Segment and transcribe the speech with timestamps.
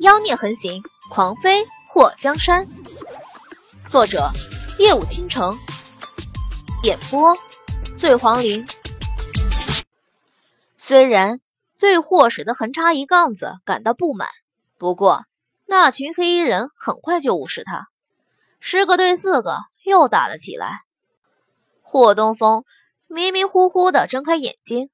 [0.00, 2.66] 妖孽横行，狂飞祸江山。
[3.88, 4.28] 作者：
[4.78, 5.56] 夜舞倾城，
[6.82, 7.36] 演播：
[7.96, 8.66] 醉黄林。
[10.76, 11.40] 虽然
[11.78, 14.28] 对祸水的横插一杠子感到不满，
[14.78, 15.24] 不过
[15.66, 17.88] 那群黑衣人很快就无视他，
[18.58, 20.80] 十个对四个又打了起来。
[21.82, 22.64] 霍东风
[23.06, 24.90] 迷迷糊糊的睁开眼睛，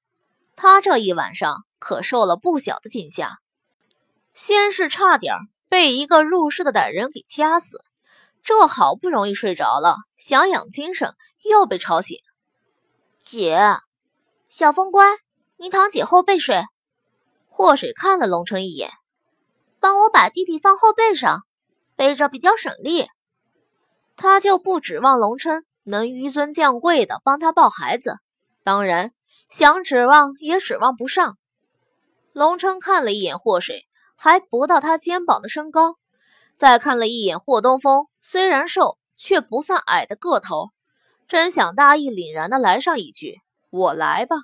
[0.57, 3.39] 他这一晚上可受了不小的惊吓。
[4.33, 5.35] 先是差点
[5.69, 7.85] 被一个入室的歹人给掐死，
[8.43, 12.19] 这好不容易睡着了，想养精神，又被吵醒。
[13.25, 13.59] 姐，
[14.49, 15.05] 小风乖，
[15.57, 16.63] 你躺姐后背睡。
[17.49, 18.91] 祸水看了龙琛一眼，
[19.79, 21.43] 帮我把弟弟放后背上，
[21.97, 23.07] 背着比较省力。
[24.17, 28.17] 他就不指望龙琛能纡尊降贵的帮他抱孩子，
[28.65, 29.13] 当然
[29.49, 31.37] 想指望也指望不上。
[32.33, 33.87] 龙琛看了一眼祸水。
[34.23, 35.97] 还不到他肩膀的身高，
[36.59, 40.73] 再看了一眼霍东风，虽然瘦，却不算矮的个头，
[41.27, 43.41] 真想大义凛然的来上一句
[43.73, 44.37] ：“我来吧，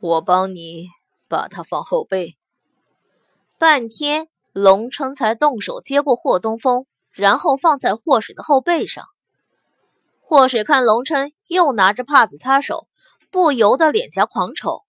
[0.00, 0.88] 我帮你
[1.28, 2.36] 把他放后背。”
[3.58, 9.04] 半天，龙琛才动手接过霍东风，然后放在霍水的后背上。
[10.20, 12.88] 霍水看龙琛又拿着帕子擦手，
[13.30, 14.82] 不由得脸颊狂抽，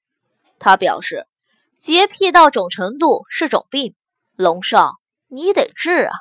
[0.58, 1.28] 他表示。
[1.76, 3.96] 洁癖到种程度是种病，
[4.38, 4.94] 龙少，
[5.28, 6.14] 你得治啊！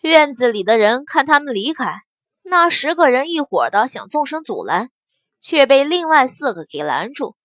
[0.00, 2.00] 院子里的人看他们离开，
[2.42, 4.90] 那十个人一伙的想纵身阻拦，
[5.40, 7.36] 却被另外四个给拦住。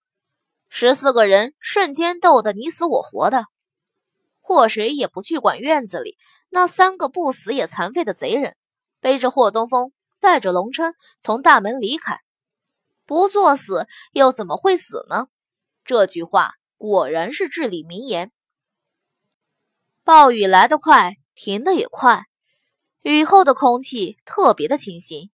[0.70, 3.46] 十四个人瞬间斗得你死我活的，
[4.40, 6.18] 祸水也不去管院子里
[6.50, 8.56] 那三个不死也残废的贼人，
[9.00, 12.18] 背着霍东风，带着龙琛从大门离开。
[13.06, 15.28] 不作死又怎么会死呢？
[15.86, 16.56] 这句话。
[16.82, 18.32] 果然是至理名言。
[20.04, 22.24] 暴雨来得快，停得也快。
[23.04, 25.30] 雨后的空气特别的清新，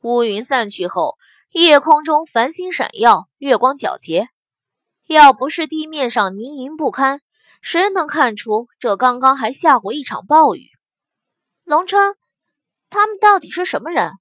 [0.00, 1.16] 乌云散去后，
[1.52, 4.30] 夜空中繁星闪耀，月光皎洁。
[5.06, 7.20] 要不是地面上泥泞不堪，
[7.62, 10.70] 谁能看出这刚刚还下过一场暴雨？
[11.62, 12.16] 龙琛，
[12.88, 14.14] 他们到底是什么人？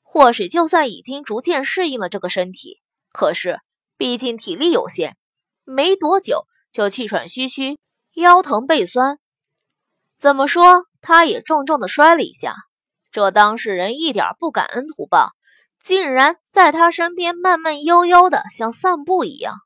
[0.00, 2.80] 或许就算已经逐渐适应了这个身体，
[3.12, 3.60] 可是
[3.98, 5.18] 毕竟体力有限。
[5.64, 7.78] 没多久就气喘吁吁，
[8.14, 9.18] 腰疼背酸。
[10.18, 12.54] 怎么说，他也重重的摔了一下。
[13.10, 15.32] 这当事人一点不感恩图报，
[15.78, 19.56] 竟然在他身边慢慢悠悠的像散步一样。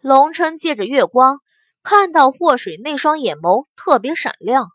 [0.00, 1.40] 龙琛借着月光
[1.82, 4.68] 看到祸水那双眼眸特别闪亮，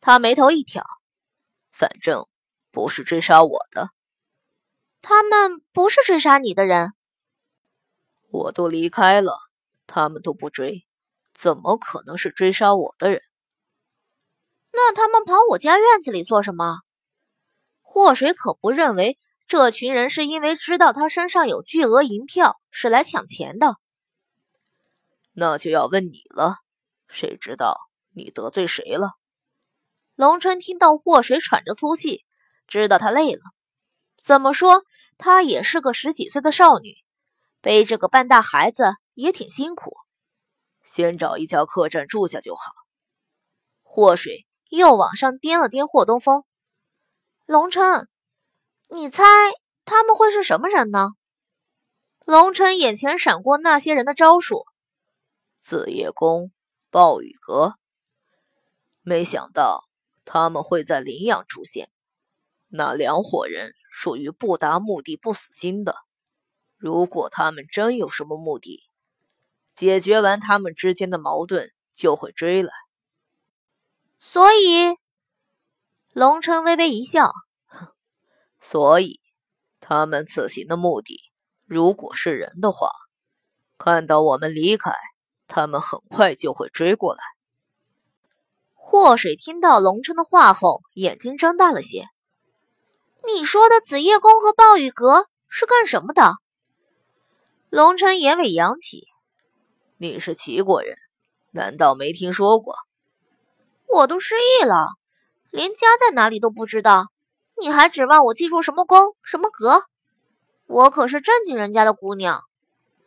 [0.00, 0.84] 他眉头一挑，
[1.70, 2.26] 反正
[2.72, 3.90] 不是追杀我的，
[5.02, 6.94] 他们不是追杀你的人。
[8.36, 9.38] 我都离开了，
[9.86, 10.86] 他们都不追，
[11.32, 13.22] 怎么可能是追杀我的人？
[14.72, 16.80] 那他们跑我家院子里做什么？
[17.80, 23.76] 祸水可不认为这群人是因为知道他身上有巨额银票是来抢钱的。
[25.32, 26.56] 那就要问你了，
[27.08, 27.76] 谁知道
[28.14, 29.12] 你得罪谁了？
[30.14, 32.24] 龙春听到祸水喘着粗气，
[32.66, 33.40] 知道他累了。
[34.20, 34.82] 怎么说，
[35.16, 37.05] 她也是个十几岁的少女。
[37.60, 39.96] 背着个半大孩子也挺辛苦，
[40.84, 42.72] 先找一家客栈住下就好。
[43.82, 46.44] 祸水又往上掂了掂霍东风，
[47.44, 48.08] 龙琛，
[48.88, 49.24] 你猜
[49.84, 51.12] 他们会是什么人呢？
[52.24, 54.64] 龙琛眼前闪过那些人的招数：
[55.60, 56.52] 紫夜宫、
[56.90, 57.76] 暴雨阁。
[59.02, 59.84] 没想到
[60.24, 61.88] 他们会在林阳出现。
[62.68, 65.94] 那两伙人属于不达目的不死心的。
[66.76, 68.88] 如果他们真有什么目的，
[69.74, 72.72] 解决完他们之间的矛盾，就会追来。
[74.18, 74.96] 所以，
[76.12, 77.32] 龙琛微微一笑，
[78.60, 79.20] 所以
[79.80, 81.18] 他们此行的目的，
[81.64, 82.90] 如果是人的话，
[83.78, 84.92] 看到我们离开，
[85.46, 87.22] 他们很快就会追过来。
[88.74, 92.06] 祸水听到龙琛的话后，眼睛睁大了些。
[93.26, 96.34] 你说的紫夜宫和暴雨阁是干什么的？
[97.68, 99.08] 龙琛眼尾扬起
[99.98, 100.96] ：“你是齐国人，
[101.50, 102.76] 难道没听说过？
[103.88, 104.74] 我都失忆了，
[105.50, 107.06] 连家在哪里都不知道。
[107.60, 109.82] 你还指望我记住什么宫、什么阁？
[110.66, 112.42] 我可是正经人家的姑娘，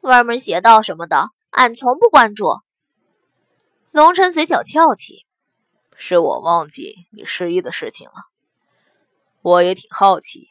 [0.01, 2.57] 歪门邪道什么的，俺从不关注。”
[3.91, 5.25] 龙琛嘴角翘起
[5.95, 8.25] ：“是我忘记你失忆的事情了。
[9.41, 10.49] 我也挺好奇，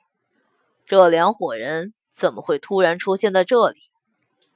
[0.87, 3.79] 这两伙人怎么会突然出现在这里？”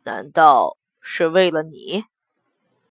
[0.05, 2.05] 难道是为了你？